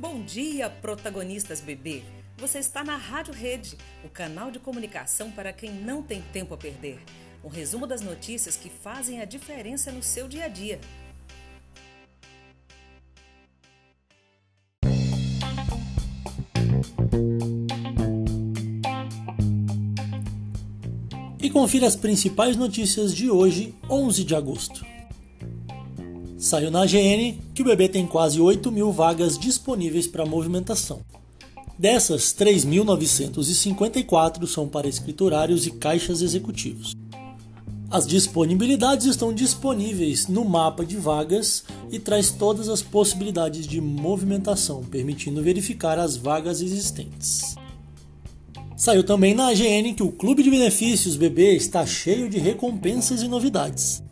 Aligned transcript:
Bom 0.00 0.22
dia, 0.22 0.70
protagonistas 0.70 1.60
bebê! 1.60 2.02
Você 2.38 2.58
está 2.58 2.82
na 2.82 2.96
Rádio 2.96 3.34
Rede, 3.34 3.76
o 4.02 4.08
canal 4.08 4.50
de 4.50 4.58
comunicação 4.58 5.30
para 5.30 5.52
quem 5.52 5.70
não 5.70 6.02
tem 6.02 6.22
tempo 6.32 6.54
a 6.54 6.56
perder. 6.56 6.98
Um 7.44 7.50
resumo 7.50 7.86
das 7.86 8.00
notícias 8.00 8.56
que 8.56 8.70
fazem 8.70 9.20
a 9.20 9.26
diferença 9.26 9.92
no 9.92 10.02
seu 10.02 10.26
dia 10.26 10.46
a 10.46 10.48
dia. 10.48 10.80
E 21.38 21.50
confira 21.50 21.86
as 21.86 21.94
principais 21.94 22.56
notícias 22.56 23.14
de 23.14 23.30
hoje, 23.30 23.74
11 23.90 24.24
de 24.24 24.34
agosto. 24.34 24.99
Saiu 26.40 26.70
na 26.70 26.82
AGN 26.84 27.38
que 27.54 27.60
o 27.60 27.64
bebê 27.66 27.86
tem 27.86 28.06
quase 28.06 28.40
8 28.40 28.72
mil 28.72 28.90
vagas 28.90 29.38
disponíveis 29.38 30.06
para 30.06 30.24
movimentação. 30.24 31.00
Dessas, 31.78 32.32
3.954 32.32 34.46
são 34.46 34.66
para 34.66 34.88
escriturários 34.88 35.66
e 35.66 35.72
caixas 35.72 36.22
executivos. 36.22 36.96
As 37.90 38.06
disponibilidades 38.06 39.04
estão 39.04 39.34
disponíveis 39.34 40.28
no 40.28 40.46
mapa 40.46 40.82
de 40.82 40.96
vagas 40.96 41.62
e 41.92 41.98
traz 41.98 42.30
todas 42.30 42.70
as 42.70 42.80
possibilidades 42.80 43.66
de 43.66 43.78
movimentação, 43.78 44.82
permitindo 44.82 45.42
verificar 45.42 45.98
as 45.98 46.16
vagas 46.16 46.62
existentes. 46.62 47.54
Saiu 48.78 49.04
também 49.04 49.34
na 49.34 49.48
AGN 49.48 49.92
que 49.92 50.02
o 50.02 50.10
Clube 50.10 50.42
de 50.42 50.50
Benefícios 50.50 51.16
BB 51.16 51.56
está 51.56 51.84
cheio 51.84 52.30
de 52.30 52.38
recompensas 52.38 53.20
e 53.20 53.28
novidades. 53.28 54.02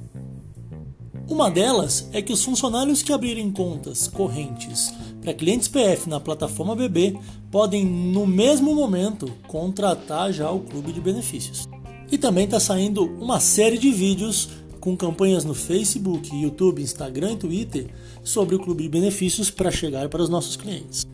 Uma 1.29 1.51
delas 1.51 2.09
é 2.11 2.23
que 2.23 2.33
os 2.33 2.43
funcionários 2.43 3.03
que 3.03 3.13
abrirem 3.13 3.51
contas 3.51 4.09
correntes 4.09 4.95
para 5.21 5.35
clientes 5.35 5.69
PF 5.69 6.09
na 6.09 6.19
plataforma 6.19 6.75
BB 6.75 7.19
podem, 7.51 7.85
no 7.85 8.27
mesmo 8.27 8.75
momento, 8.75 9.31
contratar 9.47 10.33
já 10.33 10.51
o 10.51 10.61
clube 10.61 10.91
de 10.91 11.03
benefícios. 11.03 11.69
E 12.11 12.17
também 12.17 12.47
está 12.47 12.59
saindo 12.59 13.05
uma 13.21 13.41
série 13.41 13.77
de 13.77 13.93
vídeos 13.93 14.49
com 14.81 14.97
campanhas 14.97 15.45
no 15.45 15.53
Facebook, 15.53 16.35
YouTube, 16.35 16.81
Instagram 16.81 17.33
e 17.33 17.37
Twitter 17.37 17.89
sobre 18.25 18.55
o 18.55 18.59
clube 18.59 18.85
de 18.85 18.89
benefícios 18.89 19.51
para 19.51 19.71
chegar 19.71 20.09
para 20.09 20.23
os 20.23 20.31
nossos 20.31 20.57
clientes. 20.57 21.07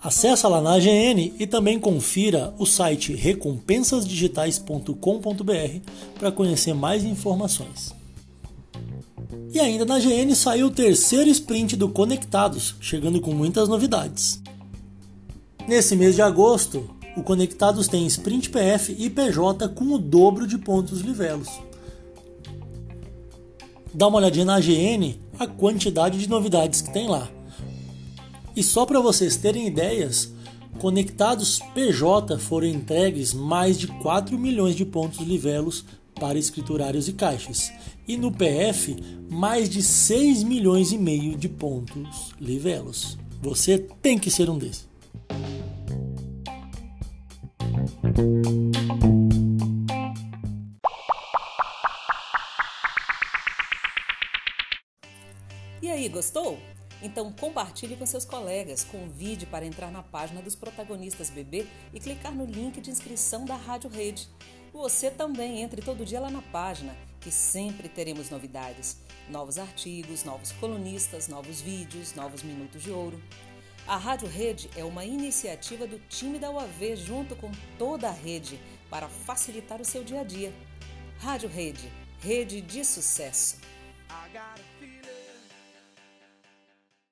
Acesse 0.00 0.46
lá 0.46 0.60
na 0.60 0.74
AGN 0.74 1.34
e 1.40 1.46
também 1.46 1.76
confira 1.76 2.54
o 2.56 2.64
site 2.64 3.14
recompensasdigitais.com.br 3.14 5.90
para 6.18 6.30
conhecer 6.30 6.72
mais 6.72 7.02
informações. 7.04 8.00
E 9.52 9.60
ainda 9.60 9.84
na 9.84 9.98
GN 9.98 10.34
saiu 10.34 10.66
o 10.66 10.70
terceiro 10.70 11.30
sprint 11.30 11.76
do 11.76 11.88
Conectados, 11.88 12.74
chegando 12.80 13.20
com 13.20 13.32
muitas 13.32 13.68
novidades. 13.68 14.42
Nesse 15.66 15.94
mês 15.94 16.14
de 16.14 16.22
agosto, 16.22 16.90
o 17.16 17.22
Conectados 17.22 17.88
tem 17.88 18.06
Sprint 18.06 18.50
PF 18.50 18.96
e 18.98 19.08
PJ 19.10 19.68
com 19.68 19.84
o 19.92 19.98
dobro 19.98 20.46
de 20.46 20.58
pontos 20.58 21.00
livelos. 21.00 21.48
Dá 23.92 24.08
uma 24.08 24.18
olhadinha 24.18 24.46
na 24.46 24.60
GN 24.60 25.18
a 25.38 25.46
quantidade 25.46 26.18
de 26.18 26.28
novidades 26.28 26.80
que 26.80 26.92
tem 26.92 27.08
lá. 27.08 27.28
E 28.56 28.62
só 28.62 28.86
para 28.86 29.00
vocês 29.00 29.36
terem 29.36 29.66
ideias, 29.66 30.32
Conectados 30.78 31.60
PJ 31.74 32.38
foram 32.38 32.66
entregues 32.66 33.34
mais 33.34 33.78
de 33.78 33.86
4 33.86 34.38
milhões 34.38 34.74
de 34.74 34.84
pontos 34.84 35.20
livelos 35.20 35.84
para 36.22 36.38
escriturários 36.38 37.08
e 37.08 37.14
caixas, 37.14 37.72
e 38.06 38.16
no 38.16 38.30
PF 38.30 38.94
mais 39.28 39.68
de 39.68 39.82
6 39.82 40.44
milhões 40.44 40.92
e 40.92 40.96
meio 40.96 41.36
de 41.36 41.48
pontos 41.48 42.32
livelos. 42.40 43.18
Você 43.40 43.76
tem 43.76 44.16
que 44.16 44.30
ser 44.30 44.48
um 44.48 44.56
desses. 44.56 44.88
E 55.82 55.90
aí, 55.90 56.08
gostou? 56.08 56.56
Então 57.02 57.32
compartilhe 57.32 57.96
com 57.96 58.06
seus 58.06 58.24
colegas, 58.24 58.84
convide 58.84 59.44
para 59.44 59.66
entrar 59.66 59.90
na 59.90 60.04
página 60.04 60.40
dos 60.40 60.54
protagonistas 60.54 61.30
bebê 61.30 61.66
e 61.92 61.98
clicar 61.98 62.32
no 62.32 62.44
link 62.44 62.80
de 62.80 62.92
inscrição 62.92 63.44
da 63.44 63.56
Rádio 63.56 63.90
Rede. 63.90 64.28
Você 64.72 65.10
também 65.10 65.60
entre 65.60 65.82
todo 65.82 66.04
dia 66.04 66.18
lá 66.18 66.30
na 66.30 66.40
página, 66.40 66.96
que 67.20 67.30
sempre 67.30 67.90
teremos 67.90 68.30
novidades, 68.30 68.96
novos 69.28 69.58
artigos, 69.58 70.24
novos 70.24 70.50
colunistas, 70.52 71.28
novos 71.28 71.60
vídeos, 71.60 72.14
novos 72.14 72.42
minutos 72.42 72.82
de 72.82 72.90
ouro. 72.90 73.22
A 73.86 73.98
Rádio 73.98 74.28
Rede 74.28 74.70
é 74.74 74.82
uma 74.82 75.04
iniciativa 75.04 75.86
do 75.86 75.98
time 76.08 76.38
da 76.38 76.50
UAV 76.50 76.96
junto 76.96 77.36
com 77.36 77.50
toda 77.78 78.08
a 78.08 78.12
rede 78.12 78.58
para 78.88 79.08
facilitar 79.08 79.78
o 79.78 79.84
seu 79.84 80.02
dia 80.02 80.22
a 80.22 80.24
dia. 80.24 80.52
Rádio 81.20 81.50
Rede, 81.50 81.92
rede 82.20 82.62
de 82.62 82.82
sucesso. 82.82 83.58